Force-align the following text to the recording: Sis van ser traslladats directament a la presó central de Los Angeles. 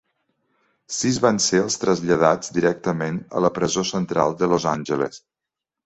Sis 0.99 1.19
van 1.25 1.37
ser 1.49 1.59
traslladats 1.85 2.55
directament 2.57 3.23
a 3.41 3.47
la 3.47 3.55
presó 3.61 3.87
central 3.95 4.39
de 4.45 4.53
Los 4.57 4.71
Angeles. 4.77 5.27